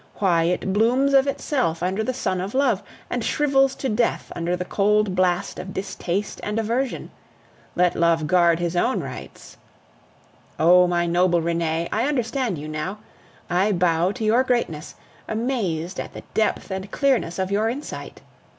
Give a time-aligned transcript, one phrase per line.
[0.15, 4.55] Why, it blooms of itself under the sun of love, and shrivels to death under
[4.55, 7.11] the cold blast of distaste and aversion!
[7.75, 9.57] Let love guard his own rights!
[10.59, 10.87] Oh!
[10.87, 11.87] my noble Renee!
[11.91, 12.97] I understand you now.
[13.47, 14.95] I bow to your greatness,
[15.27, 18.21] amazed at the depth and clearness of your insight.